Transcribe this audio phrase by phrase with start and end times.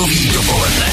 [0.00, 0.86] Rokový dopoledne.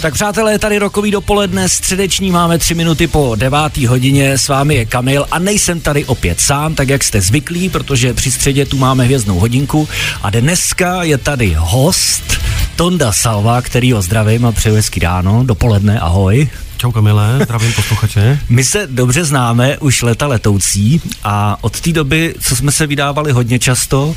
[0.00, 4.86] Tak přátelé, tady rokový dopoledne, středeční máme tři minuty po devátý hodině, s vámi je
[4.86, 9.04] Kamil a nejsem tady opět sám, tak jak jste zvyklí, protože při středě tu máme
[9.04, 9.88] hvězdnou hodinku
[10.22, 12.22] a dneska je tady host
[12.76, 16.48] Tonda Salva, který ho zdravím a přeju hezký ráno, dopoledne, ahoj.
[16.80, 18.38] Čau Kamile, zdravím posluchače.
[18.48, 23.32] My se dobře známe už leta letoucí a od té doby, co jsme se vydávali
[23.32, 24.14] hodně často,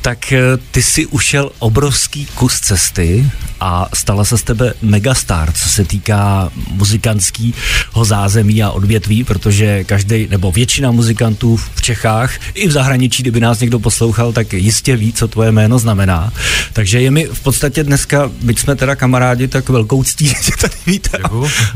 [0.00, 3.30] tak eh, ty si ušel obrovský kus cesty
[3.60, 10.28] a stala se z tebe megastar, co se týká muzikantského zázemí a odvětví, protože každý
[10.30, 15.12] nebo většina muzikantů v Čechách i v zahraničí, kdyby nás někdo poslouchal, tak jistě ví,
[15.12, 16.32] co tvoje jméno znamená.
[16.72, 20.74] Takže je mi v podstatě dneska, byť jsme teda kamarádi, tak velkou ctí, že tady
[20.86, 21.18] víte.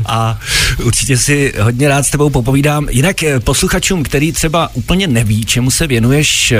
[0.05, 0.20] A
[0.83, 2.87] určitě si hodně rád s tebou popovídám.
[2.89, 6.59] Jinak eh, posluchačům, který třeba úplně neví, čemu se věnuješ, eh,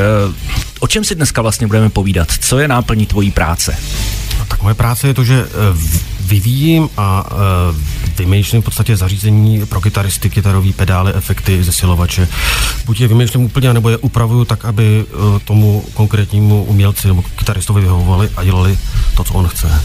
[0.79, 2.27] o čem si dneska vlastně budeme povídat?
[2.39, 3.77] Co je náplní tvojí práce?
[4.39, 5.77] No, tak moje práce je to, že eh,
[6.19, 7.29] vyvíjím a
[8.17, 12.27] vymýšlím v podstatě zařízení pro kytaristy, kytarový pedály, efekty, zesilovače.
[12.85, 15.05] Buď je vymýšlím úplně, nebo je upravuju tak, aby
[15.45, 18.77] tomu konkrétnímu umělci nebo kytaristovi vyhovovali a dělali
[19.15, 19.81] to, co on chce.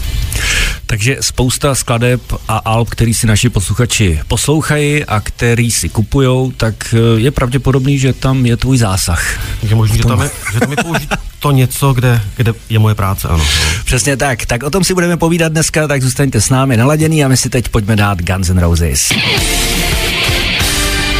[0.89, 6.95] Takže spousta skladeb a alb, který si naši posluchači poslouchají a který si kupujou, tak
[7.17, 9.39] je pravděpodobný, že tam je tvůj zásah.
[9.63, 12.95] Je možný, že tam je, že tam je použít to něco, kde, kde je moje
[12.95, 13.45] práce, ano.
[13.85, 14.45] Přesně tak.
[14.45, 17.49] Tak o tom si budeme povídat dneska, tak zůstaňte s námi naladěný a my si
[17.49, 19.11] teď pojďme dát Guns N' Roses.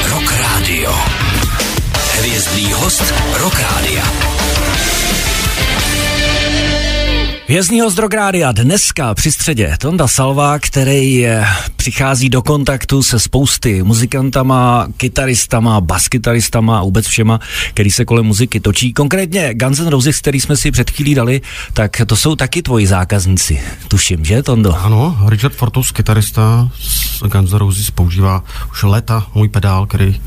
[0.09, 0.95] Rock Radio.
[2.19, 4.36] Hvězdný host Rock Radio.
[7.47, 11.25] Vězního z Drográdia dneska při středě Tonda Salva, který
[11.75, 18.59] přichází do kontaktu se spousty muzikantama, kytaristama, baskytaristama a vůbec všema, který se kolem muziky
[18.59, 18.93] točí.
[18.93, 21.41] Konkrétně Guns N' Roses, který jsme si před chvílí dali,
[21.73, 23.61] tak to jsou taky tvoji zákazníci.
[23.87, 24.75] Tuším, že Tondo?
[24.75, 30.21] Ano, Richard Fortus, kytarista z Guns N' Roses, používá už leta můj pedál, který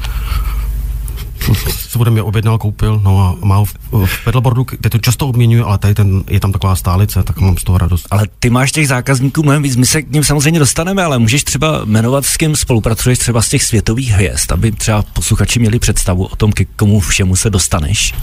[1.70, 3.74] se ode mě objednal, koupil, no a má ho v,
[4.04, 7.56] v pedalboardu, kde to často obměňuje, ale tady ten, je tam taková stálice, tak mám
[7.56, 8.06] z toho radost.
[8.10, 11.44] Ale ty máš těch zákazníků mnohem víc, my se k ním samozřejmě dostaneme, ale můžeš
[11.44, 16.24] třeba jmenovat, s kým spolupracuješ třeba z těch světových hvězd, aby třeba posluchači měli představu
[16.24, 18.14] o tom, k komu všemu se dostaneš.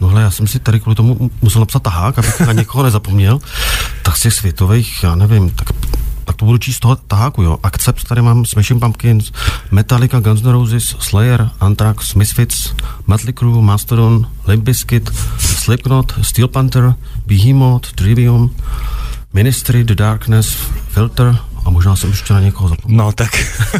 [0.00, 3.38] No hele, já jsem si tady kvůli tomu musel napsat tahák, abych na někoho nezapomněl.
[4.02, 5.68] Tak z těch světových, já nevím, tak
[6.24, 7.58] tak to budu číst toho taháku, jo.
[7.62, 9.32] Accept, tady mám Smashing Pumpkins,
[9.70, 12.74] Metallica, Guns N' Roses, Slayer, Anthrax, Misfits,
[13.06, 16.94] Mötley Crüe, Mastodon, Limp Bizkit, Slipknot, Steel Panther,
[17.26, 18.50] Behemoth, Trivium,
[19.32, 20.56] Ministry, The Darkness,
[20.88, 21.51] Filter, a
[21.82, 23.04] možná jsem ještě na někoho zapomněl.
[23.04, 23.30] No tak,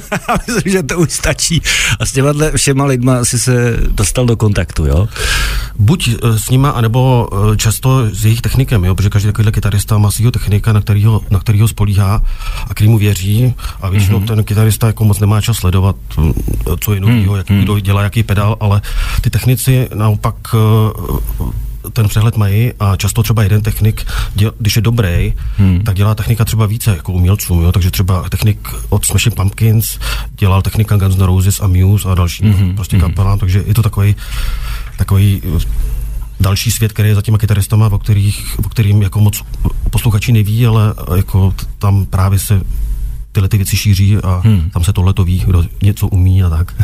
[0.46, 1.62] myslím, že to už stačí.
[2.00, 5.08] A s těma všema lidma si se dostal do kontaktu, jo?
[5.78, 8.94] Buď eh, s nima, anebo eh, často s jejich technikem, jo?
[8.94, 12.22] protože každý takovýhle kytarista má svého technika, na kterýho, na kterýho spolíhá
[12.70, 14.26] a který mu věří a většinou mm-hmm.
[14.26, 16.32] ten kytarista jako moc nemá čas sledovat, hm,
[16.80, 17.36] co je novýho, mm-hmm.
[17.36, 18.82] jak kdo dělá jaký pedál, ale
[19.20, 24.82] ty technici naopak eh, ten přehled mají a často třeba jeden technik, děl, když je
[24.82, 25.80] dobrý, hmm.
[25.84, 27.72] tak dělá technika třeba více jako umělcům, jo?
[27.72, 29.98] takže třeba technik od Smashing Pumpkins
[30.38, 32.74] dělal technika Guns N' Roses a Muse a další hmm.
[32.74, 33.08] prostě hmm.
[33.08, 34.16] kapela, takže je to takový
[34.96, 35.42] takový
[36.40, 39.42] další svět, který je za těma kytaristama, o, kterých, o kterým jako moc
[39.90, 42.60] posluchači neví, ale jako tam právě se
[43.32, 44.70] tyhle ty věci šíří a hmm.
[44.70, 46.74] tam se tohle to ví, kdo něco umí a tak.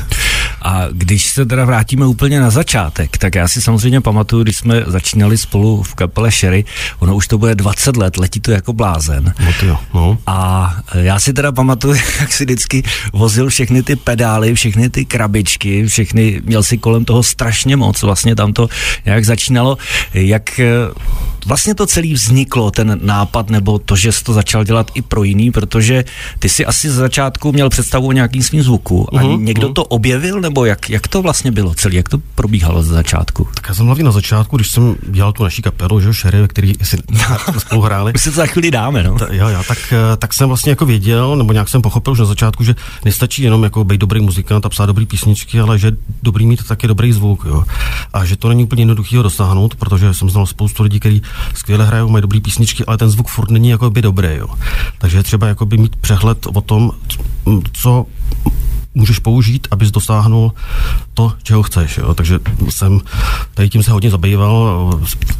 [0.62, 4.84] A když se teda vrátíme úplně na začátek, tak já si samozřejmě pamatuju, když jsme
[4.86, 6.64] začínali spolu v kapele Sherry,
[6.98, 9.34] ono už to bude 20 let, letí to jako blázen.
[9.44, 10.18] No to jo, no.
[10.26, 12.82] A já si teda pamatuju, jak si vždycky
[13.12, 18.34] vozil všechny ty pedály, všechny ty krabičky, všechny, měl si kolem toho strašně moc, vlastně
[18.34, 18.68] tam to
[19.04, 19.78] nějak začínalo,
[20.14, 20.60] jak
[21.46, 25.22] vlastně to celý vzniklo, ten nápad, nebo to, že jsi to začal dělat i pro
[25.22, 26.04] jiný, protože
[26.38, 29.72] ty si asi z začátku měl představu o nějakým svým zvuku a uh-huh, někdo uh-huh.
[29.72, 33.48] to objevil, nebo jak, jak to vlastně bylo celý, jak to probíhalo ze začátku?
[33.54, 36.72] Tak já jsem hlavně na začátku, když jsem dělal tu naší kapelu, že Sherry, který
[36.82, 36.96] si
[37.58, 38.12] spolu hráli.
[38.12, 39.18] My si to za chvíli dáme, no.
[39.18, 42.18] Ta, jo, jo, tak, eh, tak jsem vlastně jako věděl, nebo nějak jsem pochopil už
[42.18, 42.74] na začátku, že
[43.04, 45.92] nestačí jenom jako být dobrý muzikant a psát dobrý písničky, ale že
[46.22, 47.64] dobrý mít taky dobrý zvuk, jo.
[48.12, 51.22] A že to není úplně jednoduché ho dosáhnout, protože jsem znal spoustu lidí, kteří
[51.54, 54.48] skvěle hrajou, mají dobré písničky, ale ten zvuk furt není jako by dobrý, jo.
[54.98, 56.90] Takže třeba jako by mít přehled o tom,
[57.72, 58.06] co
[58.98, 60.52] můžeš použít, abys dosáhnul
[61.14, 61.98] to, čeho chceš.
[61.98, 62.14] Jo.
[62.14, 62.38] Takže
[62.70, 63.00] jsem
[63.54, 64.90] tady tím se hodně zabýval,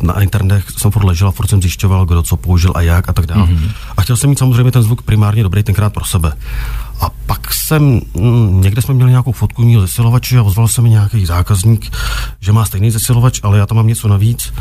[0.02, 3.12] na internetech jsem furt ležel a furt jsem zjišťoval, kdo co použil a jak a
[3.12, 3.46] tak dále.
[3.46, 3.70] Mm-hmm.
[3.96, 6.32] A chtěl jsem mít samozřejmě ten zvuk primárně dobrý tenkrát pro sebe.
[7.00, 10.90] A pak jsem, mm, někde jsme měli nějakou fotku mého zesilovače a ozval se mi
[10.90, 11.92] nějaký zákazník,
[12.40, 14.52] že má stejný zesilovač, ale já tam mám něco navíc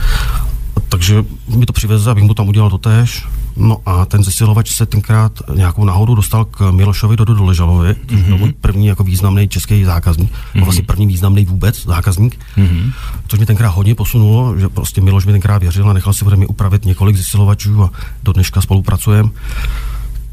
[0.89, 3.25] takže mi to přiveze, abych mu tam udělal to též.
[3.55, 8.29] No a ten zesilovač se tenkrát nějakou náhodou dostal k Milošovi do Doležalovi, mm-hmm.
[8.29, 10.63] to byl první jako významný český zákazník, mm-hmm.
[10.63, 12.93] vlastně první významný vůbec zákazník, mm-hmm.
[13.27, 16.35] což mě tenkrát hodně posunulo, že prostě Miloš mi tenkrát věřil a nechal si ode
[16.35, 17.89] mě upravit několik zesilovačů a
[18.23, 19.29] do dneška spolupracujeme.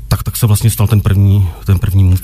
[0.08, 2.20] Tak, tak se vlastně stal ten první, ten první move.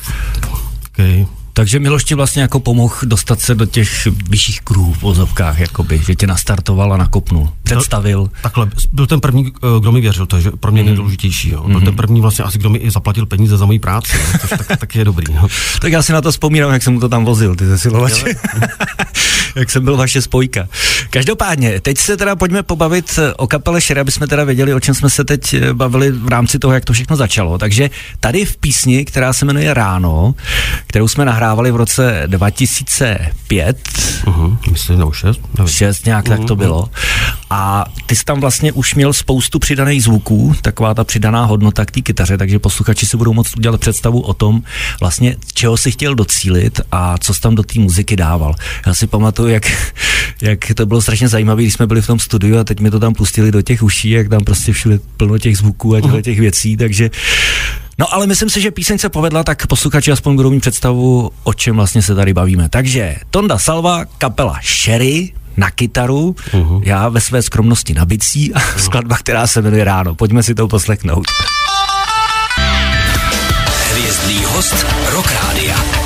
[0.92, 1.26] Okay.
[1.52, 6.02] Takže Miloš ti vlastně jako pomohl dostat se do těch vyšších kruhů v vozovkách, jakoby,
[6.06, 8.30] že tě nastartoval a nakopnul, představil.
[8.42, 10.86] Takhle, byl ten první, eh, kdo mi věřil, to je pro mě mm.
[10.86, 11.50] nejdůležitější.
[11.50, 11.62] Jo.
[11.66, 11.84] Byl mm.
[11.84, 14.66] ten první vlastně asi, kdo mi i zaplatil peníze za moji práci, jo, což tak,
[14.78, 15.34] tak je dobrý.
[15.34, 15.48] Jo.
[15.80, 18.24] tak já si na to vzpomínám, jak jsem mu to tam vozil, ty zesilovače.
[19.54, 20.68] jak jsem byl vaše spojka.
[21.10, 24.80] Každopádně, teď se teda pojďme pobavit eh, o kapele Šer, aby jsme teda věděli, o
[24.80, 27.58] čem jsme se teď eh, bavili v rámci toho, jak to všechno začalo.
[27.58, 30.34] Takže tady v písni, která se jmenuje Ráno,
[30.86, 33.78] kterou jsme nahrávali v roce 2005.
[34.24, 35.40] Uh-huh, myslím, nebo 6.
[35.66, 36.28] 6 nějak uh-huh.
[36.28, 36.64] tak to mhm.
[36.64, 36.88] bylo.
[37.50, 41.90] A ty jsi tam vlastně už měl spoustu přidaných zvuků, taková ta přidaná hodnota k
[41.90, 44.62] té kytaře, takže posluchači si budou moct udělat představu o tom,
[45.00, 48.54] vlastně čeho si chtěl docílit a co jsi tam do té muziky dával.
[48.86, 49.94] Já si pamatuju, jak,
[50.42, 53.00] jak to bylo strašně zajímavé, když jsme byli v tom studiu a teď mi to
[53.00, 56.40] tam pustili do těch uší, jak tam prostě všude plno těch zvuků a těchto těch
[56.40, 57.10] věcí, takže
[57.98, 61.54] No ale myslím si, že píseň se povedla, tak posluchači aspoň budou mít představu, o
[61.54, 62.68] čem vlastně se tady bavíme.
[62.68, 66.80] Takže Tonda Salva, kapela Sherry, na kytaru, uh-huh.
[66.84, 68.78] já ve své skromnosti na bicí a uh-huh.
[68.78, 70.14] skladba, která se jmenuje Ráno.
[70.14, 71.24] Pojďme si to poslechnout.
[73.92, 75.99] Hvězdný host Rock Rádia.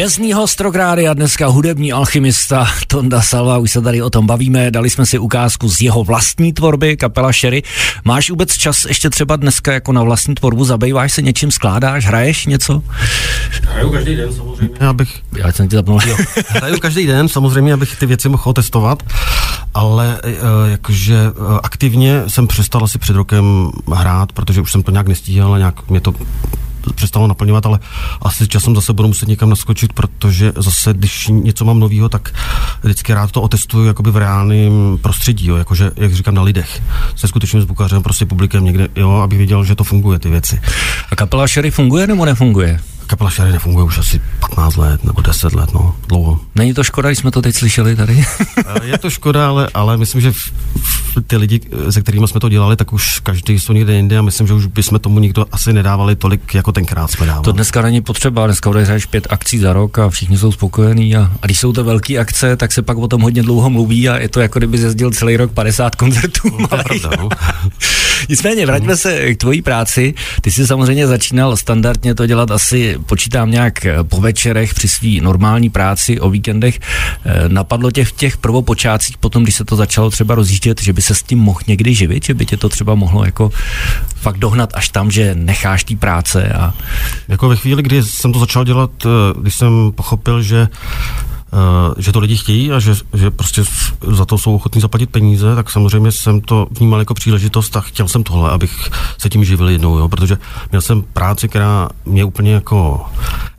[0.00, 4.90] Jezdní host a dneska hudební alchymista Tonda Salva, už se tady o tom bavíme, dali
[4.90, 7.62] jsme si ukázku z jeho vlastní tvorby, kapela Sherry.
[8.04, 12.46] Máš vůbec čas ještě třeba dneska jako na vlastní tvorbu, zabýváš se něčím, skládáš, hraješ
[12.46, 12.82] něco?
[13.62, 14.76] Hraju každý den samozřejmě.
[14.80, 15.22] Já bych...
[15.36, 16.00] Já jsem ti zapnul.
[16.48, 19.02] Hraju každý den samozřejmě, abych ty věci mohl testovat,
[19.74, 24.90] ale uh, jakože uh, aktivně jsem přestal asi před rokem hrát, protože už jsem to
[24.90, 26.14] nějak nestíhal a nějak mě to
[26.94, 27.78] přestalo naplňovat, ale
[28.22, 32.34] asi časem zase budu muset někam naskočit, protože zase, když něco mám nového, tak
[32.82, 36.82] vždycky rád to otestuju jakoby v reálném prostředí, jo, jakože, jak říkám, na lidech.
[37.16, 40.60] Se skutečným zvukařem, prostě publikem někde, jo, aby viděl, že to funguje, ty věci.
[41.10, 42.80] A kapela Sherry funguje nebo nefunguje?
[43.10, 46.40] kapela Šary nefunguje už asi 15 let nebo 10 let, no, dlouho.
[46.54, 48.24] Není to škoda, když jsme to teď slyšeli tady?
[48.66, 50.36] Eh, je to škoda, ale, ale myslím, že v,
[50.82, 51.60] v, ty lidi,
[51.90, 54.66] se kterými jsme to dělali, tak už každý jsou někde jinde a myslím, že už
[54.66, 57.44] bychom tomu nikdo asi nedávali tolik, jako tenkrát jsme dávali.
[57.44, 61.32] To dneska není potřeba, dneska odehráš pět akcí za rok a všichni jsou spokojení a,
[61.42, 64.18] a když jsou to velké akce, tak se pak o tom hodně dlouho mluví a
[64.18, 66.50] je to jako kdyby jezdil celý rok 50 koncertů.
[66.58, 67.28] No, to je pravda, no.
[68.28, 70.14] Nicméně, vraťme se k tvojí práci.
[70.40, 75.08] Ty jsi samozřejmě začínal standardně to dělat asi, počítám nějak eh, po večerech při své
[75.22, 76.80] normální práci o víkendech.
[77.24, 81.02] Eh, napadlo tě v těch prvopočátcích, potom, když se to začalo třeba rozjíždět, že by
[81.02, 83.50] se s tím mohl někdy živit, že by tě to třeba mohlo jako
[84.16, 86.74] fakt dohnat až tam, že necháš té práce a...
[87.28, 90.68] Jako ve chvíli, kdy jsem to začal dělat, eh, když jsem pochopil, že
[91.98, 93.62] že to lidi chtějí a že, že prostě
[94.06, 98.08] za to jsou ochotní zaplatit peníze, tak samozřejmě jsem to vnímal jako příležitost a chtěl
[98.08, 100.38] jsem tohle, abych se tím živil jednou, jo, protože
[100.70, 103.06] měl jsem práci, která mě úplně jako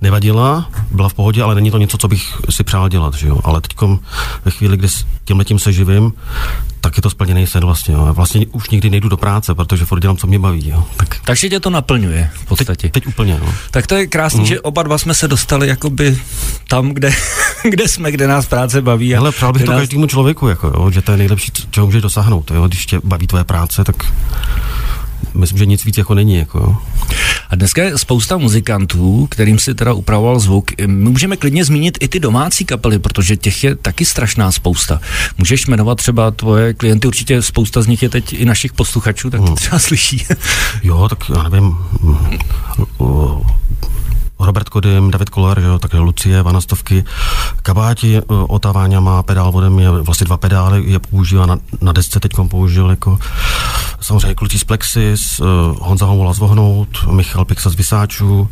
[0.02, 3.40] nevadila, byla v pohodě, ale není to něco, co bych si přál dělat, že jo.
[3.44, 3.76] Ale teď
[4.46, 4.88] ve chvíli, kdy
[5.26, 6.14] tímhle tím se živím,
[6.82, 7.94] tak je to splněný sen vlastně.
[7.94, 8.08] Jo.
[8.14, 10.70] Vlastně už nikdy nejdu do práce, protože furt dělám, co mě baví.
[10.70, 10.84] Jo.
[10.98, 11.22] Tak.
[11.26, 12.90] Takže tě to naplňuje v podstatě.
[12.90, 13.54] Teď, teď úplně, no.
[13.72, 14.46] Tak to je krásný, mm.
[14.46, 16.20] že oba dva jsme se dostali jakoby
[16.68, 17.12] tam, kde,
[17.70, 19.16] kde jsme, kde nás práce baví.
[19.16, 19.80] Ale přál bych to nás...
[19.82, 22.52] každému člověku, jako, jo, že to je nejlepší, čeho můžeš dosáhnout.
[22.52, 22.68] Jo.
[22.68, 23.96] Když tě baví tvoje práce, tak
[25.34, 26.36] myslím, že nic víc jako není.
[26.36, 26.78] Jako.
[27.50, 30.72] A dneska je spousta muzikantů, kterým si teda upravoval zvuk.
[30.82, 35.02] My můžeme klidně zmínit i ty domácí kapely, protože těch je taky strašná spousta.
[35.38, 39.42] Můžeš jmenovat třeba tvoje klienty, určitě spousta z nich je teď i našich posluchačů, tak
[39.42, 39.56] to hmm.
[39.56, 40.26] třeba slyší.
[40.84, 41.78] jo, tak já nevím.
[44.46, 47.04] Robert Kodym, David Koller, jo, také Lucie, Vanastovky,
[47.62, 52.20] Kabáti, e, Otaváňa má pedál ode mě, vlastně dva pedály, je používá na, na desce,
[52.20, 53.20] teď použil jako
[54.02, 55.48] samozřejmě kluci z Plexis, uh,
[55.80, 58.50] Honza Homola z Vohnout, Michal Pixa z Vysáčů,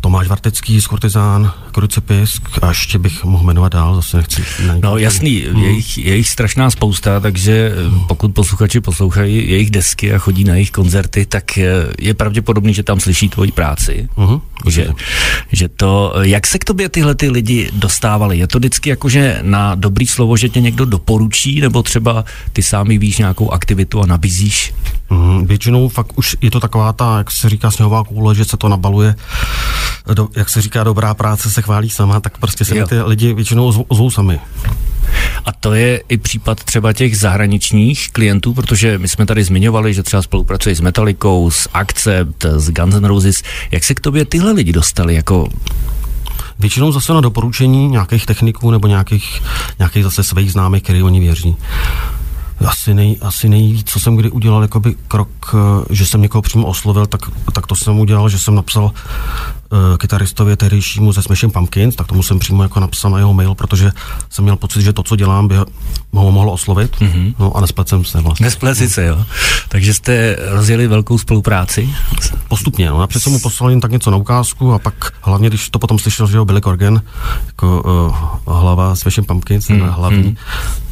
[0.00, 4.42] Tomáš Vartecký z Kortizán, Krucipisk a ještě bych mohl jmenovat dál, zase nechci.
[4.82, 5.62] No jasný, hmm.
[5.62, 8.00] je, jich, je jich strašná spousta, takže hmm.
[8.08, 11.56] pokud posluchači poslouchají jejich desky a chodí na jejich koncerty, tak
[11.98, 14.08] je pravděpodobný, že tam slyší tvoji práci.
[14.16, 14.40] Hmm.
[14.66, 14.88] Že,
[15.52, 18.38] že to, jak se k tobě tyhle ty lidi dostávali?
[18.38, 22.88] Je to vždycky jakože na dobrý slovo, že tě někdo doporučí, nebo třeba ty sám
[22.88, 24.74] víš nějakou aktivitu a nabízíš?
[25.10, 28.56] Hmm, většinou fakt už je to taková ta, jak se říká, sněhová koule, že se
[28.56, 29.14] to nabaluje
[30.14, 33.66] do, jak se říká, dobrá práce se chválí sama, tak prostě se ty lidi většinou
[33.66, 34.40] ozvou, ozvou sami.
[35.44, 40.02] A to je i případ třeba těch zahraničních klientů, protože my jsme tady zmiňovali, že
[40.02, 43.36] třeba spolupracují s Metallicou, s Accept, s Guns N' Roses.
[43.70, 45.14] Jak se k tobě tyhle lidi dostali?
[45.14, 45.48] Jako
[46.58, 49.42] Většinou zase na doporučení nějakých techniků nebo nějakých,
[49.78, 51.56] nějakých zase svých známých, který oni věří
[52.66, 56.66] asi, nej, asi nejvíc, co jsem kdy udělal, jakoby krok, eh, že jsem někoho přímo
[56.66, 57.20] oslovil, tak,
[57.52, 58.92] tak to jsem udělal, že jsem napsal
[59.70, 63.54] uh, kytaristově tehdejšímu ze Smashing Pumpkins, tak tomu jsem přímo jako napsal na jeho mail,
[63.54, 63.92] protože
[64.30, 65.54] jsem měl pocit, že to, co dělám, by
[66.12, 66.96] ho mohlo oslovit.
[66.96, 67.34] Mm-hmm.
[67.38, 68.44] No a nesplet jsem se vlastně.
[68.44, 69.24] Nesplet se, jo.
[69.68, 71.88] Takže jste rozjeli velkou spolupráci?
[72.48, 72.98] Postupně, no.
[72.98, 75.98] Napřed jsem mu poslal jen tak něco na ukázku a pak hlavně, když to potom
[75.98, 77.02] slyšel, že jo, Billy Corgan,
[77.46, 77.82] jako
[78.46, 80.36] uh, hlava Smashing Pumpkins, mm, hlavní, mm.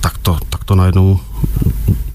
[0.00, 1.20] tak to, tak to najednou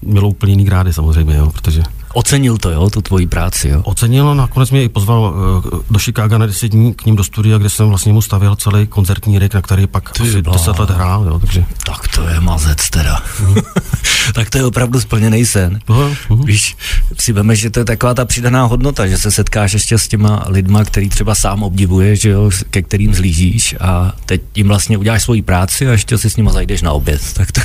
[0.02, 3.82] mělo úplně jiný grády samozřejmě, jo, protože Ocenil to, jo, tu tvoji práci, jo?
[3.84, 7.24] Ocenil, a nakonec mě i pozval uh, do Chicaga na 10 dní k ním do
[7.24, 10.78] studia, kde jsem vlastně mu stavěl celý koncertní rek, na který pak Ty asi 10
[10.78, 11.64] let hrál, jo, takže...
[11.86, 13.22] Tak to je mazec teda.
[13.40, 13.54] Mm.
[14.34, 15.78] tak to je opravdu splněný sen.
[15.88, 16.44] Uh-huh.
[16.44, 16.76] Víš,
[17.20, 20.44] si veme, že to je taková ta přidaná hodnota, že se setkáš ještě s těma
[20.48, 25.22] lidma, který třeba sám obdivuje, že jo, ke kterým zlížíš a teď jim vlastně uděláš
[25.22, 27.32] svoji práci a ještě si s nima zajdeš na oběd.
[27.32, 27.60] Tak, to...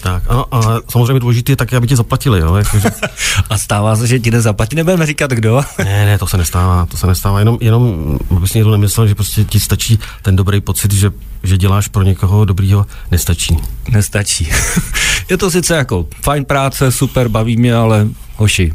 [0.00, 2.54] tak a, a samozřejmě důležité je taky, aby ti zaplatili, jo.
[2.54, 2.90] Jakože...
[3.50, 5.62] a stává se, že ti nezaplatí, nebudeme říkat kdo.
[5.78, 9.14] ne, ne, to se nestává, to se nestává, jenom, jenom aby si někdo nemyslel, že
[9.14, 11.10] prostě ti stačí ten dobrý pocit, že
[11.42, 13.56] že děláš pro někoho dobrýho, nestačí.
[13.90, 14.48] Nestačí.
[15.30, 18.72] je to sice jako fajn práce, super, baví mě, ale hoši,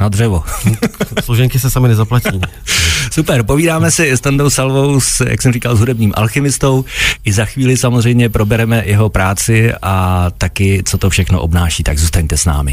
[0.00, 0.44] na dřevo.
[1.24, 2.40] Složenky se sami nezaplatí.
[3.12, 6.84] Super, povídáme si s Tandou Salvou, s, jak jsem říkal, s hudebním alchymistou.
[7.24, 12.36] I za chvíli samozřejmě probereme jeho práci a taky, co to všechno obnáší, tak zůstaňte
[12.36, 12.72] s námi.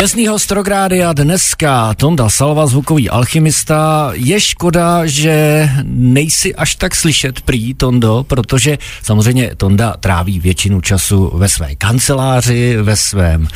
[0.00, 4.10] Jasný host a dneska Tonda Salva, zvukový alchymista.
[4.14, 11.32] Je škoda, že nejsi až tak slyšet prý, Tondo, protože samozřejmě Tonda tráví většinu času
[11.34, 13.48] ve své kanceláři, ve svém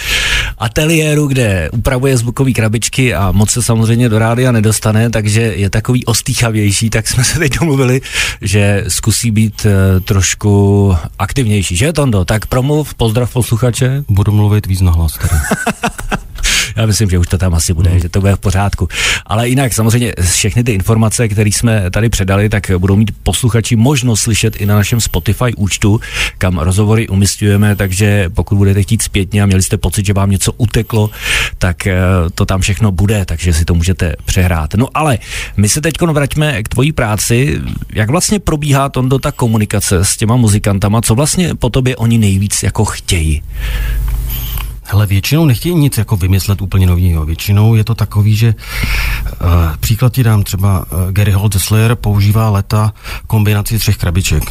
[0.58, 6.04] ateliéru, kde upravuje zvukové krabičky a moc se samozřejmě do rádia nedostane, takže je takový
[6.04, 8.00] ostýchavější, tak jsme se teď domluvili,
[8.40, 12.24] že zkusí být uh, trošku aktivnější, že Tondo?
[12.24, 14.04] Tak promluv, pozdrav posluchače.
[14.08, 15.18] Budu mluvit víc na hlas
[16.76, 18.00] Já myslím, že už to tam asi bude, mm.
[18.00, 18.88] že to bude v pořádku.
[19.26, 24.20] Ale jinak samozřejmě všechny ty informace, které jsme tady předali, tak budou mít posluchači možnost
[24.20, 26.00] slyšet i na našem Spotify účtu,
[26.38, 30.52] kam rozhovory umistujeme, takže pokud budete chtít zpětně a měli jste pocit, že vám něco
[30.52, 31.10] uteklo,
[31.58, 32.00] tak eh,
[32.34, 34.74] to tam všechno bude, takže si to můžete přehrát.
[34.74, 35.18] No ale
[35.56, 37.60] my se teď vraťme k tvojí práci.
[37.92, 42.62] Jak vlastně probíhá to ta komunikace s těma muzikantama, co vlastně po tobě oni nejvíc
[42.62, 43.42] jako chtějí?
[44.92, 47.24] Hele, většinou nechtějí nic jako vymyslet úplně nového.
[47.24, 49.46] Většinou je to takový, že uh,
[49.80, 52.92] příklad ti dám třeba uh, Gary Holt ze Slayer používá leta
[53.26, 54.42] kombinaci třech krabiček.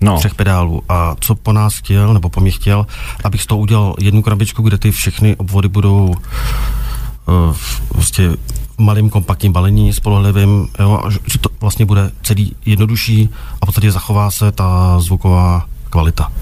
[0.00, 0.18] No.
[0.18, 0.82] Třech pedálů.
[0.88, 2.86] A co po nás chtěl, nebo po mě chtěl,
[3.24, 7.56] abych z toho udělal jednu krabičku, kde ty všechny obvody budou uh,
[7.94, 8.30] vlastně
[8.78, 13.28] malým kompaktním balení spolehlivým, jo, a že to vlastně bude celý jednodušší
[13.60, 16.32] a v podstatě zachová se ta zvuková kvalita.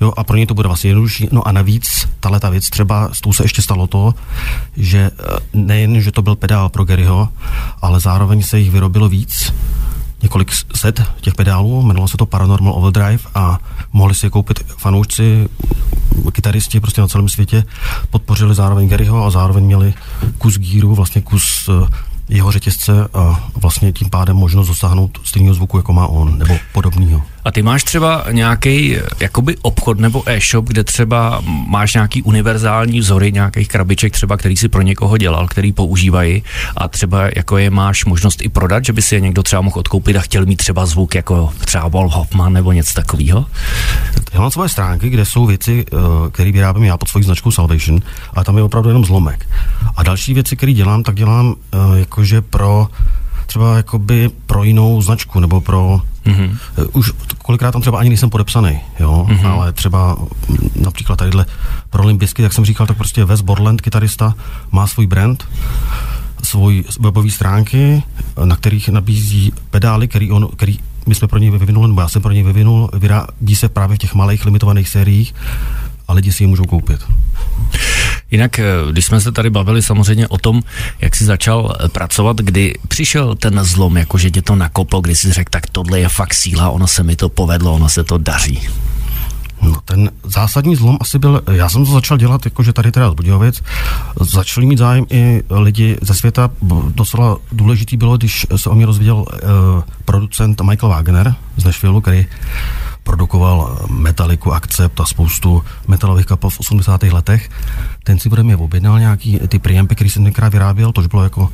[0.00, 1.28] Jo, a pro ně to bude vlastně jednodušší.
[1.32, 4.14] No a navíc, tahle ta věc třeba, s tou se ještě stalo to,
[4.76, 7.28] že eh, nejen, že to byl pedál pro Garyho,
[7.82, 9.52] ale zároveň se jich vyrobilo víc,
[10.22, 13.58] několik set těch pedálů, jmenovalo se to Paranormal Overdrive a
[13.92, 15.48] mohli si je koupit fanoušci,
[16.32, 17.64] kytaristi prostě na celém světě,
[18.10, 19.94] podpořili zároveň Garyho a zároveň měli
[20.38, 21.88] kus gíru, vlastně kus eh,
[22.28, 27.22] jeho řetězce a vlastně tím pádem možnost dosáhnout stejného zvuku, jako má on, nebo podobného.
[27.46, 33.32] A ty máš třeba nějaký jakoby obchod nebo e-shop, kde třeba máš nějaký univerzální vzory
[33.32, 36.42] nějakých krabiček třeba, který si pro někoho dělal, který používají
[36.76, 39.78] a třeba jako je máš možnost i prodat, že by si je někdo třeba mohl
[39.78, 43.46] odkoupit a chtěl mít třeba zvuk jako třeba Wall Hoffman nebo něco takového?
[44.32, 45.96] Já mám svoje stránky, kde jsou věci, eh,
[46.30, 48.00] které vyrábím já pod svojí značkou Salvation,
[48.34, 49.48] a tam je opravdu jenom zlomek.
[49.96, 52.88] A další věci, které dělám, tak dělám eh, jakože pro
[53.46, 56.56] třeba jakoby pro jinou značku nebo pro mm-hmm.
[56.92, 57.12] už
[57.42, 59.48] kolikrát tam třeba ani nejsem podepsaný, jo, mm-hmm.
[59.48, 60.16] ale třeba
[60.80, 61.46] například tadyhle
[61.90, 64.34] pro Olympijsky, jak jsem říkal, tak prostě Wes Borland, kytarista,
[64.70, 65.48] má svůj brand,
[66.42, 68.02] svoji webové stránky,
[68.44, 72.22] na kterých nabízí pedály, který, on, který my jsme pro něj vyvinuli, nebo já jsem
[72.22, 75.34] pro něj vyvinul, vyrábí se právě v těch malých limitovaných sériích
[76.08, 77.00] a lidi si je můžou koupit.
[78.30, 80.62] Jinak, eh, když jsme se tady bavili samozřejmě o tom,
[81.00, 85.32] jak jsi začal eh, pracovat, kdy přišel ten zlom, jakože tě to nakoplo, kdy jsi
[85.32, 88.68] řekl, tak tohle je fakt síla, ono se mi to povedlo, ono se to daří.
[89.62, 93.14] No, ten zásadní zlom asi byl, já jsem to začal dělat, jakože tady teda z
[93.14, 93.62] Budějovic,
[94.20, 96.50] začali mít zájem i lidi ze světa,
[96.88, 99.26] docela důležitý bylo, když se o mě rozvěděl uh,
[100.04, 102.26] producent Michael Wagner z Nashville, který
[103.06, 107.02] produkoval Metaliku, Accept a spoustu metalových kapel v 80.
[107.02, 107.50] letech.
[108.04, 111.50] Ten si bude mě objednal nějaký ty preampy, který jsem tenkrát vyráběl, tož bylo jako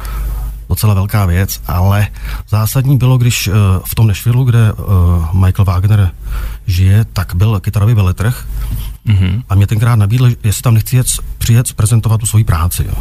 [0.69, 2.09] docela velká věc, ale
[2.49, 3.55] zásadní bylo, když uh,
[3.85, 6.11] v tom Nashville, kde uh, Michael Wagner
[6.67, 8.47] žije, tak byl kytarový veletrh
[9.07, 9.43] mm-hmm.
[9.49, 11.07] a mě tenkrát nabídl, jestli tam nechci jet,
[11.39, 12.85] přijet prezentovat tu svoji práci.
[12.89, 12.95] Jo.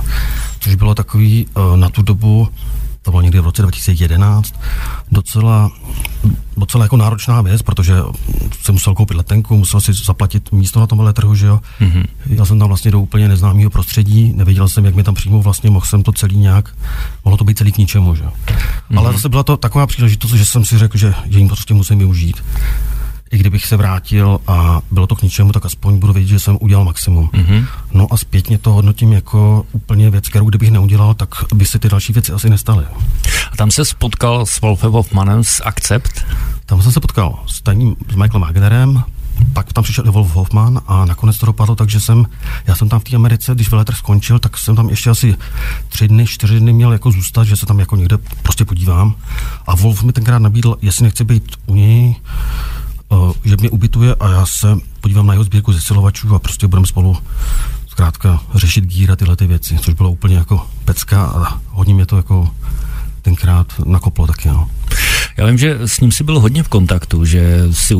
[0.60, 2.50] Což bylo takový uh, na tu dobu
[3.02, 4.56] to bylo někdy v roce 2011,
[5.12, 5.72] docela,
[6.58, 7.96] docela jako náročná věc, protože
[8.62, 11.60] jsem musel koupit letenku, musel si zaplatit místo na tom veletrhu, že jo.
[11.82, 12.06] Mm-hmm.
[12.26, 15.70] Já jsem tam vlastně do úplně neznámého prostředí, nevěděl jsem, jak mi tam přijmou, vlastně
[15.70, 16.76] mohl jsem to celý nějak,
[17.26, 18.32] mohlo to být celý k ničemu, že jo.
[18.48, 18.98] Mm-hmm.
[18.98, 21.98] Ale zase byla to taková příležitost, že jsem si řekl, že, že jim prostě musím
[21.98, 22.44] využít
[23.32, 26.58] i kdybych se vrátil a bylo to k ničemu, tak aspoň budu vědět, že jsem
[26.62, 27.30] udělal maximum.
[27.34, 27.66] Mm-hmm.
[27.94, 31.90] No a zpětně to hodnotím jako úplně věc, kterou kdybych neudělal, tak by se ty
[31.90, 32.86] další věci asi nestaly.
[33.52, 36.26] A tam se spotkal s Wolfem Hoffmanem z Accept?
[36.66, 39.04] Tam jsem se potkal s, tajním, s Michaelem Wagnerem,
[39.54, 42.26] pak tam přišel i Wolf Hoffman a nakonec to dopadlo tak, že jsem,
[42.68, 45.36] já jsem tam v té Americe, když veletrh skončil, tak jsem tam ještě asi
[45.90, 49.16] tři dny, čtyři dny měl jako zůstat, že se tam jako někde prostě podívám.
[49.68, 52.16] A Wolf mi tenkrát nabídl, jestli nechci být u něj,
[53.44, 57.18] že mě ubytuje a já se podívám na jeho sbírku zesilovačů a prostě budeme spolu
[57.88, 62.18] zkrátka řešit gíra tyhle ty věci, což bylo úplně jako pecka a hodně mě to
[62.18, 62.50] jako
[63.22, 64.70] tenkrát nakoplo taky, no.
[65.38, 67.96] Já vím, že s ním si byl hodně v kontaktu, že si,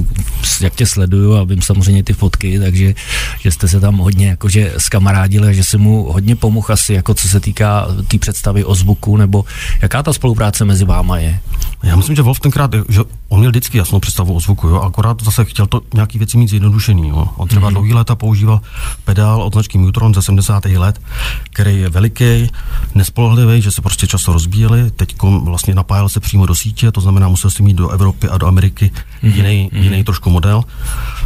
[0.62, 2.94] jak tě sleduju a vím samozřejmě ty fotky, takže
[3.40, 7.14] že jste se tam hodně jakože skamarádili a že si mu hodně pomohl asi, jako
[7.14, 9.46] co se týká té tý představy o zvuku, nebo
[9.82, 11.40] jaká ta spolupráce mezi váma je?
[11.84, 15.24] Já myslím, že Wolf tenkrát, že on měl vždycky jasnou představu o zvuku, jo, akorát
[15.24, 17.10] zase chtěl to nějaký věci mít zjednodušený.
[17.10, 17.28] Jo.
[17.38, 17.74] On třeba mm.
[17.74, 18.62] dlouhý léta používal
[19.04, 20.66] pedál od značky Mutron ze 70.
[20.66, 21.02] let,
[21.44, 22.50] který je veliký,
[22.96, 27.21] nespolehlivý, že se prostě často rozbíjeli, teď vlastně napájel se přímo do sítě, to znamená,
[27.28, 28.92] musel si mít do Evropy a do Ameriky
[29.24, 29.32] mm.
[29.32, 29.84] jiný, mm.
[29.84, 30.64] jiný trošku model.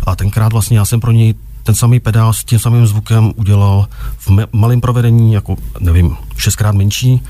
[0.08, 3.88] A tenkrát vlastně já jsem pro něj ten samý pedál s tím samým zvukem udělal
[4.17, 7.21] v malém provedení, jako nevím, šestkrát menší,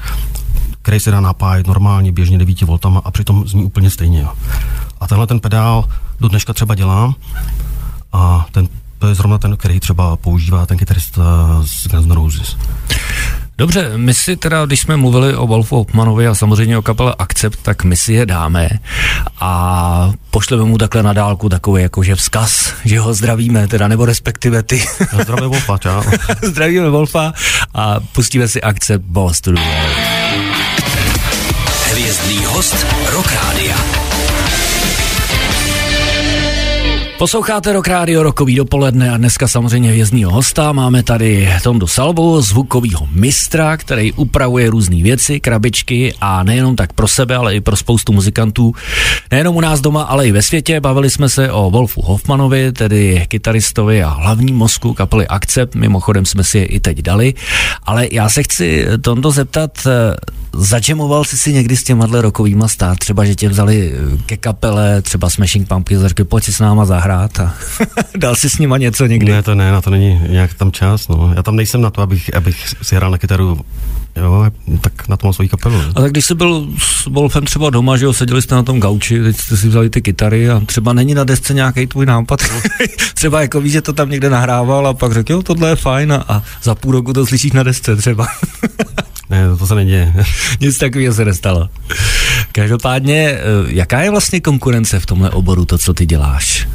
[0.82, 4.22] který se dá napájet normálně, běžně 9 V a přitom zní úplně stejně.
[4.22, 4.30] Jo.
[5.00, 7.16] A tenhle ten pedál do dneška třeba dělám
[8.14, 8.68] a ten,
[9.00, 11.24] to je zrovna ten, který třeba používá ten kytarista
[11.64, 12.58] z Guns N' Roses.
[13.58, 17.60] Dobře, my si teda, když jsme mluvili o Wolfu Hopmanovi a samozřejmě o kapele Accept,
[17.62, 18.70] tak my si je dáme
[19.40, 24.64] a pošleme mu takhle na dálku takový jakože vzkaz, že ho zdravíme, teda nebo respektive
[24.64, 24.84] ty.
[25.22, 26.04] Zdravíme Wolfa, čau.
[26.42, 27.34] zdravíme Wolfa
[27.74, 29.60] a pustíme si Accept Boss to the
[31.92, 34.05] Hvězdný host Rock Rádia.
[37.18, 40.72] Posloucháte Rock Radio Rokový dopoledne a dneska samozřejmě hvězdního hosta.
[40.72, 47.08] Máme tady Tondu Salvu, zvukovýho mistra, který upravuje různé věci, krabičky a nejenom tak pro
[47.08, 48.74] sebe, ale i pro spoustu muzikantů.
[49.32, 50.80] Nejenom u nás doma, ale i ve světě.
[50.80, 55.76] Bavili jsme se o Wolfu Hoffmanovi, tedy kytaristovi a hlavním mozku kapely Accept.
[55.76, 57.34] Mimochodem jsme si je i teď dali.
[57.84, 59.88] Ale já se chci Tondo zeptat,
[60.58, 63.94] Začemoval jsi si někdy s těma rokovýma stát, třeba, že tě vzali
[64.26, 67.30] ke kapele, třeba Smashing Pumpkins, řekli, pojď si s náma zahrát a
[68.18, 69.32] dal si s nima něco někdy?
[69.32, 71.34] Ne, to ne, na to není nějak tam čas, no.
[71.36, 73.60] Já tam nejsem na to, abych, abych si hrál na kytaru
[74.16, 74.46] Jo,
[74.82, 75.82] tak na to mám svoji kapelu.
[75.96, 78.80] A tak když jsi byl s Wolfem třeba doma, že jo, seděli jste na tom
[78.80, 82.40] gauči, teď jste si vzali ty kytary a třeba není na desce nějaký tvůj nápad.
[83.14, 86.14] třeba jako víš, že to tam někde nahrával a pak řekl, jo, tohle je fajn
[86.14, 88.28] a, a za půl roku to slyšíš na desce třeba.
[89.30, 90.14] Ne, to se neděje.
[90.62, 91.70] Nic takového se nestalo.
[92.56, 96.68] Každopádně, eh, jaká je vlastně konkurence v tomhle oboru, to, co ty děláš?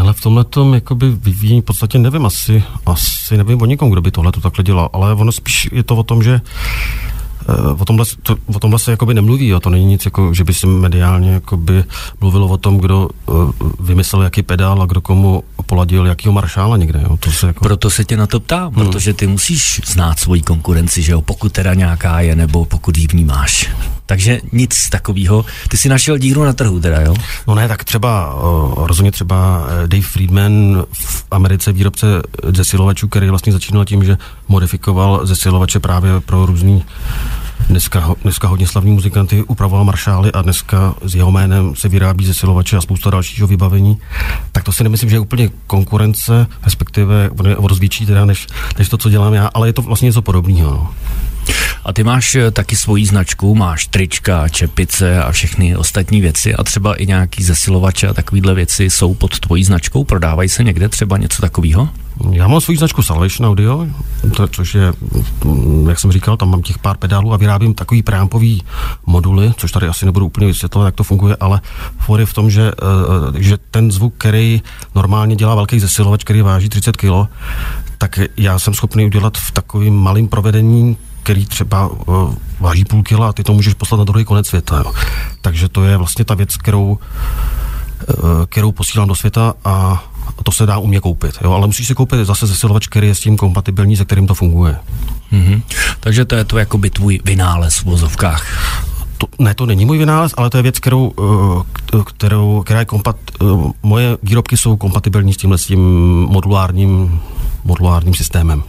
[0.00, 4.00] Ale v tomhle tom jakoby vyvíjí v podstatě nevím, asi, asi nevím o nikom, kdo
[4.00, 6.40] by tohle to takhle dělal, ale ono spíš je to o tom, že
[7.48, 9.60] Eh, o tomhle, to, o tomhle se jakoby nemluví, jo.
[9.60, 11.84] to není nic, jako, že by se mediálně jakoby
[12.20, 13.50] mluvilo o tom, kdo uh,
[13.80, 17.00] vymyslel jaký pedál a kdo komu poladil jakýho maršála někde.
[17.02, 17.16] Jo.
[17.16, 17.64] To se jako...
[17.64, 18.86] Proto se tě na to ptám, hmm.
[18.86, 23.06] protože ty musíš znát svoji konkurenci, že jo, pokud teda nějaká je, nebo pokud ji
[23.06, 23.70] vnímáš.
[24.10, 25.44] Takže nic takového.
[25.68, 27.14] Ty si našel díru na trhu teda, jo?
[27.46, 32.06] No ne, tak třeba, uh, rozhodně třeba Dave Friedman v Americe výrobce
[32.56, 34.18] zesilovačů, který vlastně začínal tím, že
[34.48, 36.84] modifikoval zesilovače právě pro různý
[37.68, 42.76] dneska, dneska hodně slavní muzikanty upravoval maršály a dneska s jeho jménem se vyrábí zesilovače
[42.76, 43.98] a spousta dalšího vybavení,
[44.52, 48.46] tak to si nemyslím, že je úplně konkurence, respektive o rozvětší teda, než,
[48.78, 50.70] než to, co dělám já, ale je to vlastně něco podobného.
[50.70, 50.90] No.
[51.84, 56.64] A ty máš eh, taky svoji značku, máš trička, čepice a všechny ostatní věci a
[56.64, 61.16] třeba i nějaký zesilovače a takovéhle věci jsou pod tvojí značkou, prodávají se někde třeba
[61.16, 61.88] něco takového?
[62.32, 63.86] Já mám svou značku Salvation Audio,
[64.36, 64.92] to, což je,
[65.44, 68.62] mm, jak jsem říkal, tam mám těch pár pedálů a vyrábím takový preampový
[69.06, 71.60] moduly, což tady asi nebudu úplně vysvětlovat, jak to funguje, ale
[71.98, 74.62] for je v tom, že, eh, že ten zvuk, který
[74.94, 77.28] normálně dělá velký zesilovač, který váží 30 kg,
[77.98, 83.28] tak já jsem schopný udělat v takovým malým provedení který třeba uh, váží půl kila
[83.28, 84.76] a ty to můžeš poslat na druhý konec světa.
[84.78, 84.92] Jo.
[85.40, 86.98] Takže to je vlastně ta věc, kterou, uh,
[88.46, 90.04] kterou posílám do světa a
[90.42, 91.38] to se dá u mě koupit.
[91.44, 91.52] Jo.
[91.52, 94.76] Ale musíš si koupit zase zesilovač, který je s tím kompatibilní, se kterým to funguje.
[95.32, 95.62] Mm-hmm.
[96.00, 98.46] Takže to je to jako by tvůj vynález v vozovkách.
[99.18, 101.12] To, ne, to není můj vynález, ale to je věc, kterou,
[102.06, 103.16] kterou, která je kompat,
[103.82, 105.80] moje výrobky jsou kompatibilní s tímhle s tím
[106.24, 107.20] modulárním,
[107.64, 108.62] modulárním systémem.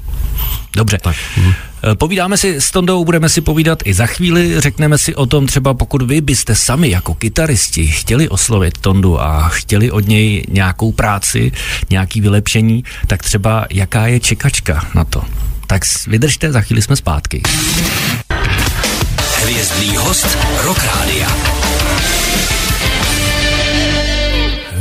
[0.75, 0.97] Dobře.
[1.01, 1.15] Tak.
[1.37, 1.53] Mhm.
[1.95, 5.73] Povídáme si s Tondou, budeme si povídat i za chvíli, řekneme si o tom třeba
[5.73, 11.51] pokud vy byste sami jako kytaristi chtěli oslovit Tondu a chtěli od něj nějakou práci,
[11.89, 15.23] nějaký vylepšení, tak třeba jaká je čekačka na to.
[15.67, 17.41] Tak vydržte, za chvíli jsme zpátky.
[19.41, 21.60] Hvězdný host Rock Rádia.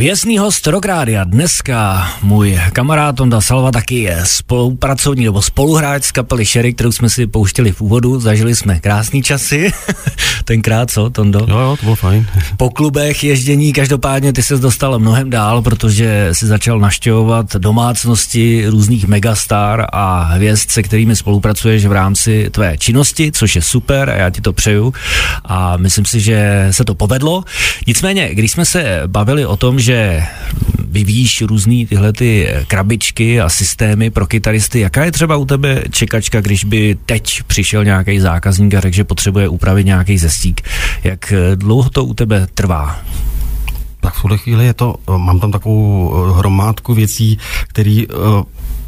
[0.01, 6.45] Vězný host Rokrádia dneska můj kamarád Tonda Salva taky je spolupracovník nebo spoluhráč z kapely
[6.45, 9.73] Sherry, kterou jsme si pouštěli v úvodu, zažili jsme krásný časy,
[10.45, 11.47] tenkrát co, Tondo?
[11.49, 12.27] Jo, jo, to bylo fajn.
[12.57, 19.07] po klubech ježdění, každopádně ty se dostal mnohem dál, protože si začal naštěvovat domácnosti různých
[19.07, 24.31] megastar a hvězd, se kterými spolupracuješ v rámci tvé činnosti, což je super a já
[24.31, 24.95] ti to přeju
[25.45, 27.45] a myslím si, že se to povedlo.
[27.87, 30.23] Nicméně, když jsme se bavili o tom, že že
[30.79, 34.81] vyvíjíš různý tyhle ty krabičky a systémy pro kytaristy.
[34.81, 39.05] Jaká je třeba u tebe čekačka, když by teď přišel nějaký zákazník a řekl, že
[39.05, 40.61] potřebuje upravit nějaký zestík?
[41.05, 43.03] Jak dlouho to u tebe trvá?
[44.01, 48.07] Tak v tuhle chvíli je to, mám tam takovou hromádku věcí, který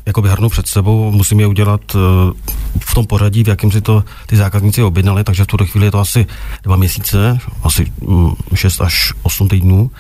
[0.07, 2.01] jakoby hrnu před sebou, musím je udělat uh,
[2.81, 5.91] v tom pořadí, v jakém si to ty zákazníci objednali, takže v tuto chvíli je
[5.91, 6.27] to asi
[6.63, 9.91] dva měsíce, asi um, šest až osm týdnů,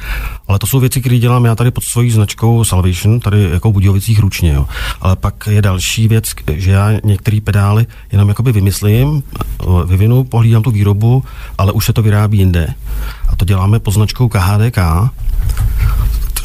[0.48, 3.72] ale to jsou věci, které dělám já tady pod svojí značkou Salvation, tady jako v
[3.72, 4.66] Budějovicích ručně, jo.
[5.00, 10.62] Ale pak je další věc, že já některé pedály jenom jakoby vymyslím, eh, vyvinu, pohlídám
[10.62, 11.24] tu výrobu,
[11.58, 12.74] ale už se to vyrábí jinde.
[13.28, 14.78] A to děláme pod značkou KHDK,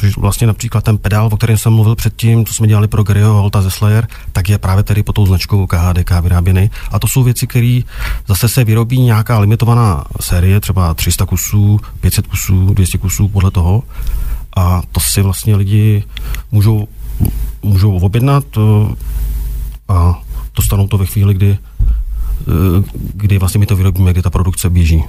[0.00, 3.34] což vlastně například ten pedál, o kterém jsem mluvil předtím, co jsme dělali pro Garyho
[3.34, 6.70] Holta ze Slayer, tak je právě tady pod tou značkou KHDK vyráběný.
[6.90, 7.80] A to jsou věci, které
[8.28, 13.82] zase se vyrobí nějaká limitovaná série, třeba 300 kusů, 500 kusů, 200 kusů, podle toho.
[14.56, 16.04] A to si vlastně lidi
[16.52, 16.88] můžou,
[17.62, 18.94] můžou objednat eh,
[19.88, 20.22] a
[20.56, 21.58] dostanou to ve chvíli, kdy
[23.14, 25.04] kdy vlastně my to vyrobíme, kdy ta produkce běží.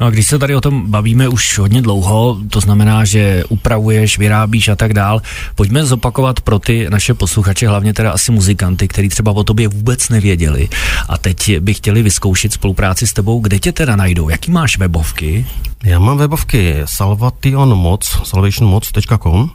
[0.00, 4.18] No a když se tady o tom bavíme už hodně dlouho, to znamená, že upravuješ,
[4.18, 5.22] vyrábíš a tak dál,
[5.54, 10.08] pojďme zopakovat pro ty naše posluchače, hlavně teda asi muzikanty, kteří třeba o tobě vůbec
[10.08, 10.68] nevěděli
[11.08, 15.46] a teď by chtěli vyzkoušet spolupráci s tebou, kde tě teda najdou, jaký máš webovky?
[15.84, 19.50] Já mám webovky salvationmoc, salvationmoc.com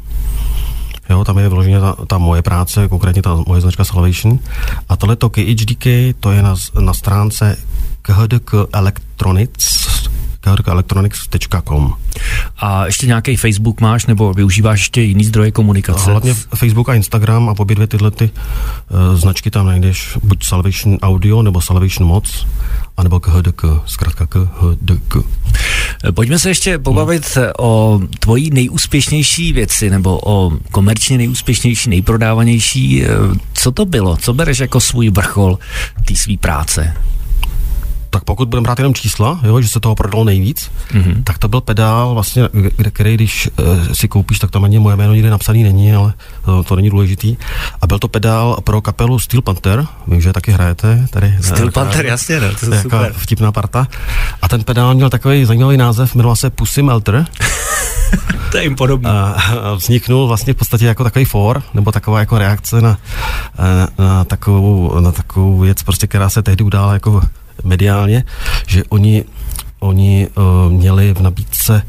[1.09, 4.39] Jo, tam je vyloženě ta, ta moje práce, konkrétně ta moje značka Salvation.
[4.89, 5.85] A tohleto KHDK,
[6.19, 7.57] to je na, na stránce
[8.01, 8.53] KHDK
[10.47, 11.93] Electronics, electronics.com.
[12.57, 16.11] A ještě nějaký Facebook máš, nebo využíváš ještě jiný zdroje komunikace?
[16.11, 18.29] Hlavně Facebook a Instagram a obě dvě tyhle ty,
[18.89, 22.47] uh, značky tam najdeš buď Salvation Audio nebo Salvation Moc,
[22.97, 25.15] anebo KHDK, zkrátka KHDK.
[26.11, 27.45] Pojďme se ještě pobavit hmm.
[27.59, 33.03] o tvojí nejúspěšnější věci, nebo o komerčně nejúspěšnější, nejprodávanější.
[33.03, 33.07] Eh,
[33.53, 34.17] co to bylo?
[34.17, 35.59] Co bereš jako svůj vrchol
[36.05, 36.93] té své práce?
[38.15, 41.23] Tak pokud budeme brát jenom čísla, jo, že se toho prodalo nejvíc, mm-hmm.
[41.23, 44.95] tak to byl pedál, vlastně, kde, který když uh, si koupíš, tak tam ani moje
[44.95, 46.13] jméno nikde napsaný není, ale
[46.45, 47.37] to, to není důležitý.
[47.81, 51.35] A byl to pedál pro kapelu Steel Panther, vím, že taky hrajete tady.
[51.41, 53.13] Steel Panther, jasně, no, to je super.
[53.17, 53.87] vtipná parta.
[54.41, 57.25] A ten pedál měl takový zajímavý název, jmenoval se Pussy Melter.
[58.51, 59.09] to je jim podobný.
[59.09, 62.97] A, a vzniknul vlastně v podstatě jako takový for, nebo taková jako reakce na,
[63.59, 67.21] na, na, takovou, na takovou věc, prostě, která se tehdy udála jako
[67.63, 68.23] mediálně,
[68.67, 69.23] že oni,
[69.79, 71.81] oni uh, měli v nabídce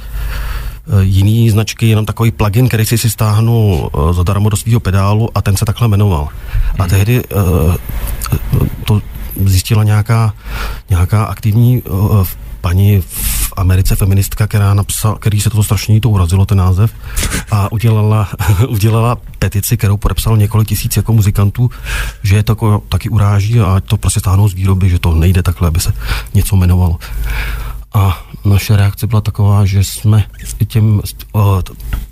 [0.87, 5.29] uh, jiný značky, jenom takový plugin, který si si stáhnul uh, zadarmo do svého pedálu
[5.35, 6.29] a ten se takhle jmenoval.
[6.79, 6.91] A hmm.
[6.91, 7.75] tehdy uh,
[8.85, 9.03] to
[9.45, 10.35] zjistila nějaká,
[10.91, 12.27] nějaká aktivní uh,
[12.67, 16.91] paní v Americe feministka, která napsal, který se to strašně to urazilo, ten název,
[17.51, 18.29] a udělala,
[18.69, 21.71] udělala petici, kterou podepsal několik tisíc jako muzikantů,
[22.23, 25.43] že je to jako, taky uráží a to prostě stáhnou z výroby, že to nejde
[25.43, 25.93] takhle, aby se
[26.35, 26.99] něco jmenovalo.
[27.97, 30.25] A naše reakce byla taková, že jsme
[30.67, 31.01] těm,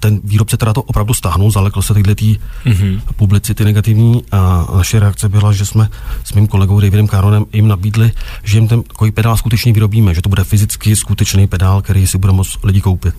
[0.01, 3.01] ten výrobce teda to opravdu stáhnul, zalekl se tyhle tý mm-hmm.
[3.17, 5.89] publicity negativní a naše reakce byla, že jsme
[6.25, 10.23] s mým kolegou Davidem Caronem jim nabídli, že jim ten takový pedál skutečně vyrobíme, že
[10.23, 13.15] to bude fyzicky skutečný pedál, který si bude moct lidi koupit.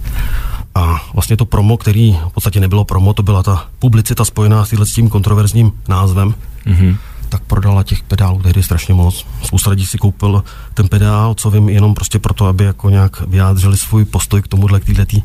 [0.75, 4.93] A vlastně to promo, který v podstatě nebylo promo, to byla ta publicita spojená s
[4.93, 6.35] tím kontroverzním názvem.
[6.65, 6.97] Mm-hmm
[7.29, 9.25] tak prodala těch pedálů tehdy strašně moc.
[9.43, 13.77] Spousta lidí si koupil ten pedál, co vím, jenom prostě proto, aby jako nějak vyjádřili
[13.77, 15.23] svůj postoj k tomuhle, k týhletý.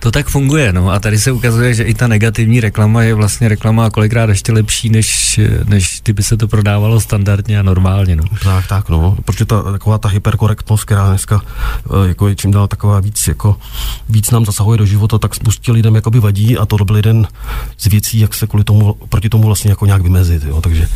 [0.00, 3.48] To tak funguje, no a tady se ukazuje, že i ta negativní reklama je vlastně
[3.48, 8.24] reklama kolikrát ještě lepší, než, než kdyby se to prodávalo standardně a normálně, no.
[8.42, 12.68] Tak, tak, no, protože ta, taková ta hyperkorektnost, která dneska eh, jako je čím dál
[12.68, 13.56] taková víc, jako
[14.08, 17.26] víc nám zasahuje do života, tak spoustě lidem jakoby vadí a to byl jeden
[17.78, 20.88] z věcí, jak se kvůli tomu, proti tomu vlastně jako nějak vymezit, jo, takže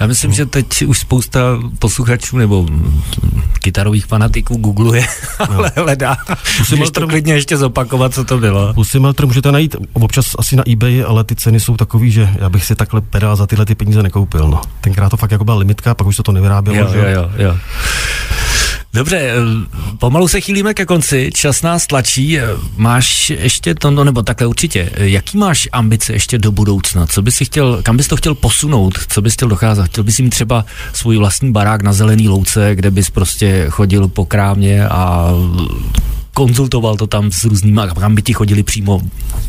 [0.00, 1.40] já myslím, že teď už spousta
[1.78, 2.66] posluchačů nebo
[3.58, 5.06] kytarových fanatiků googluje,
[5.38, 5.82] ale no.
[5.82, 6.16] hledá.
[6.70, 8.74] Můžeš to klidně ještě zopakovat, co to bylo.
[8.74, 12.64] Pusimeltr můžete najít občas asi na eBay, ale ty ceny jsou takový, že já bych
[12.64, 14.48] si takhle pedál za tyhle ty peníze nekoupil.
[14.48, 14.60] No.
[14.80, 16.78] Tenkrát to fakt jako byla limitka, pak už se to nevyrábělo.
[16.78, 16.98] Jo, že?
[16.98, 17.56] jo, jo, jo.
[18.98, 19.34] Dobře, eh,
[19.98, 22.38] pomalu se chýlíme ke konci, čas nás tlačí.
[22.38, 27.06] Eh, máš ještě to, no, nebo takhle určitě, eh, jaký máš ambice ještě do budoucna?
[27.06, 28.98] Co bys chtěl, kam bys to chtěl posunout?
[29.08, 29.86] Co bys chtěl docházet?
[29.86, 34.24] Chtěl bys mít třeba svůj vlastní barák na zelený louce, kde bys prostě chodil po
[34.24, 35.30] krámě a
[36.34, 39.00] konzultoval to tam s různými, kam by ti chodili přímo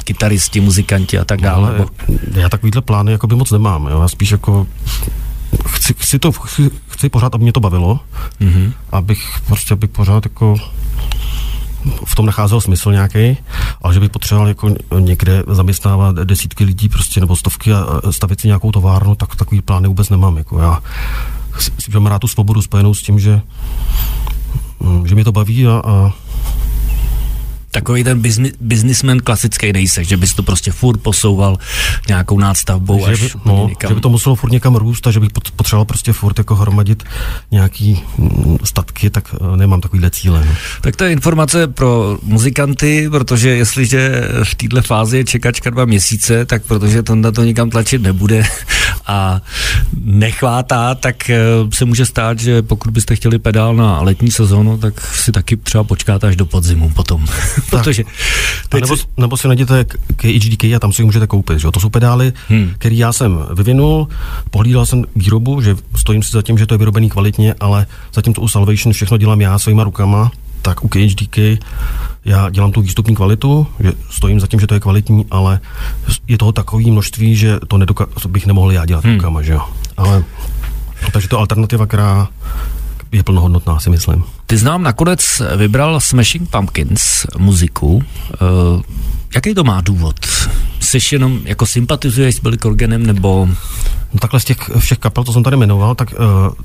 [0.04, 1.76] kytaristi, muzikanti a tak dále.
[1.78, 1.86] No,
[2.42, 4.02] já takovýhle plány jako by moc nemám, jo.
[4.02, 4.68] já spíš jako
[5.68, 8.00] chci, chci, to, chci, chci pořád, aby mě to bavilo,
[8.42, 8.74] mm-hmm.
[8.92, 10.56] abych prostě abych pořád jako
[12.06, 13.38] v tom nacházel smysl nějaký,
[13.82, 18.48] ale že bych potřeboval jako někde zaměstnávat desítky lidí prostě nebo stovky a stavit si
[18.48, 20.38] nějakou továrnu, tak takový plány vůbec nemám.
[20.38, 20.80] Jako já
[21.60, 23.42] si mám rád tu svobodu spojenou s tím, že,
[25.06, 26.14] že mě to baví a, a
[27.72, 31.58] Takový ten biznis, biznismen klasický nejseš, že bys to prostě furt posouval
[32.08, 33.90] nějakou nástavbou že by, až no, někam.
[33.90, 37.04] že by to muselo furt někam růst a že bych potřeboval prostě furt jako hromadit
[37.52, 40.44] nějaký mm, statky, tak eh, nemám takovýhle cíle.
[40.46, 40.52] No.
[40.82, 46.46] Tak to je informace pro muzikanty, protože jestliže v této fázi je čekačka dva měsíce,
[46.46, 48.44] tak protože Tonda to nikam tlačit nebude
[49.06, 49.42] a
[50.04, 51.38] nechvátá, tak eh,
[51.74, 55.84] se může stát, že pokud byste chtěli pedál na letní sezónu, tak si taky třeba
[55.84, 57.26] počkáte až do podzimu potom.
[57.70, 58.04] protože
[58.70, 59.04] teď nebo, si...
[59.18, 61.60] nebo si najděte KHDK a tam si ji můžete koupit.
[61.60, 61.72] Že?
[61.72, 62.72] To jsou pedály, hmm.
[62.78, 64.08] které já jsem vyvinul,
[64.52, 68.34] pohlídal jsem výrobu, že stojím si za tím, že to je vyrobený kvalitně, ale zatím
[68.34, 71.38] to u Salvation všechno dělám já svýma rukama, tak u KHDK
[72.26, 75.60] já dělám tu výstupní kvalitu, že stojím za tím, že to je kvalitní, ale
[76.28, 79.16] je toho takové množství, že to nedoka- bych nemohl já dělat hmm.
[79.16, 79.62] rukama, že jo.
[79.98, 80.24] Ale
[81.12, 82.28] takže to je alternativa, která
[83.12, 84.24] je plnohodnotná, si myslím.
[84.46, 87.88] Ty znám nakonec vybral Smashing Pumpkins muziku.
[87.96, 88.02] Uh,
[89.36, 90.16] jaký to má důvod?
[90.80, 93.50] Jsi jenom jako sympatizuješ s Billy Corganem, nebo
[94.14, 96.18] No takhle z těch všech kapel, co jsem tady jmenoval, tak uh,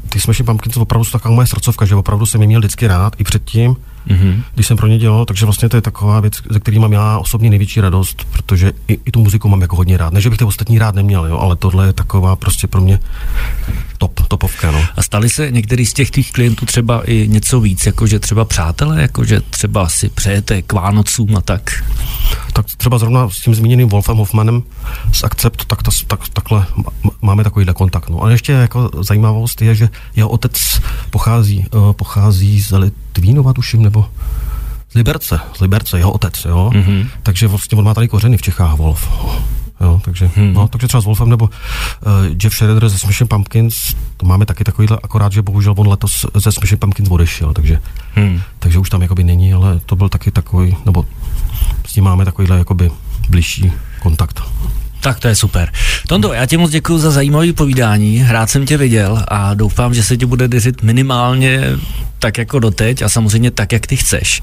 [0.09, 3.12] ty Smashing Pumpkins opravdu jsou taková moje srdcovka, že opravdu jsem je měl vždycky rád
[3.18, 3.76] i předtím,
[4.08, 4.42] mm-hmm.
[4.54, 7.18] když jsem pro ně dělal, takže vlastně to je taková věc, ze který mám já
[7.18, 10.12] osobně největší radost, protože i, i tu muziku mám jako hodně rád.
[10.12, 13.00] Ne, že bych ty ostatní rád neměl, jo, ale tohle je taková prostě pro mě
[13.98, 14.70] top, topovka.
[14.70, 14.84] No.
[14.96, 19.02] A stali se některý z těch tvých klientů třeba i něco víc, jakože třeba přátelé,
[19.02, 21.84] jakože třeba si přejete k Vánocům a tak?
[22.52, 24.62] Tak třeba zrovna s tím zmíněným Wolfem Hoffmanem
[25.12, 26.66] z Accept, tak, to, tak takhle
[27.22, 28.08] máme takovýhle kontakt.
[28.08, 28.24] No.
[28.24, 32.72] A ještě jako zajímavost je, že jeho otec pochází, uh, pochází z
[33.16, 34.07] Litvínova, tuším, nebo
[34.90, 36.70] z Liberce, z Liberce, jeho otec, jo.
[36.74, 37.09] Mm-hmm.
[37.22, 39.09] Takže vlastně on má tady kořeny v Čechách, Wolf.
[39.81, 40.53] Jo, takže, hmm.
[40.53, 44.64] no, takže třeba s Wolfem nebo uh, Jeff Shredder ze Smashing Pumpkins, to máme taky
[44.64, 47.81] takovýhle, akorát, že bohužel on letos ze Smashing Pumpkins odešel, takže,
[48.14, 48.40] hmm.
[48.59, 51.05] takže už tam jakoby není, ale to byl taky takový, nebo
[51.87, 52.90] s ním máme takovýhle jakoby
[53.29, 53.72] blížší
[54.03, 54.42] kontakt.
[55.04, 55.72] Tak to je super.
[56.08, 60.02] Tondo, já ti moc děkuji za zajímavé povídání, rád jsem tě viděl a doufám, že
[60.02, 61.62] se ti bude dařit minimálně
[62.18, 64.42] tak jako doteď a samozřejmě tak, jak ty chceš.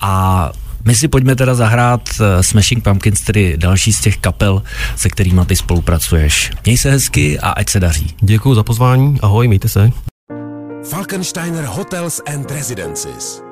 [0.00, 0.50] A
[0.84, 4.62] my si pojďme teda zahrát eh, Smashing Pumpkins, tedy další z těch kapel,
[4.96, 6.50] se kterými ty spolupracuješ.
[6.64, 8.14] Měj se hezky a ať se daří.
[8.20, 9.90] Děkuji za pozvání, ahoj, mějte se.
[10.90, 13.51] Falkensteiner Hotels and Residences.